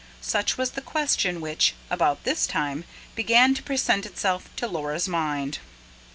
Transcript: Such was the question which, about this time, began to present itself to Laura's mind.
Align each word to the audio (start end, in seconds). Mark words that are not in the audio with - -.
Such 0.19 0.57
was 0.57 0.71
the 0.71 0.81
question 0.81 1.41
which, 1.41 1.75
about 1.91 2.23
this 2.23 2.47
time, 2.47 2.85
began 3.13 3.53
to 3.53 3.61
present 3.61 4.03
itself 4.03 4.49
to 4.55 4.67
Laura's 4.67 5.07
mind. 5.07 5.59